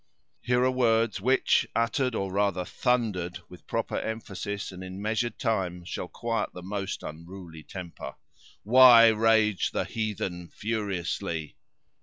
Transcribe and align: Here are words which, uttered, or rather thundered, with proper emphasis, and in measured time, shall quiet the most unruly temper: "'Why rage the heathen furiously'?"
Here 0.41 0.63
are 0.63 0.71
words 0.71 1.21
which, 1.21 1.67
uttered, 1.75 2.15
or 2.15 2.31
rather 2.31 2.65
thundered, 2.65 3.37
with 3.49 3.67
proper 3.67 3.99
emphasis, 3.99 4.71
and 4.71 4.83
in 4.83 4.99
measured 4.99 5.37
time, 5.37 5.83
shall 5.85 6.07
quiet 6.07 6.49
the 6.55 6.63
most 6.63 7.03
unruly 7.03 7.61
temper: 7.61 8.15
"'Why 8.63 9.09
rage 9.09 9.69
the 9.69 9.85
heathen 9.85 10.49
furiously'?" 10.49 11.55